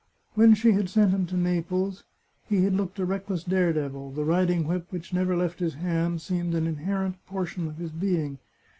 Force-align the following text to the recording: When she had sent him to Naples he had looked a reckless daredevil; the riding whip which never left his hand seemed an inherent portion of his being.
When 0.33 0.55
she 0.55 0.71
had 0.71 0.89
sent 0.89 1.11
him 1.11 1.27
to 1.27 1.37
Naples 1.37 2.05
he 2.47 2.63
had 2.63 2.73
looked 2.73 2.97
a 2.97 3.05
reckless 3.05 3.43
daredevil; 3.43 4.13
the 4.13 4.23
riding 4.25 4.65
whip 4.65 4.87
which 4.89 5.13
never 5.13 5.37
left 5.37 5.59
his 5.59 5.75
hand 5.75 6.23
seemed 6.23 6.55
an 6.55 6.65
inherent 6.65 7.23
portion 7.27 7.67
of 7.67 7.77
his 7.77 7.91
being. 7.91 8.39